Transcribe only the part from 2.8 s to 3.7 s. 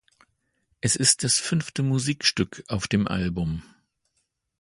dem Album.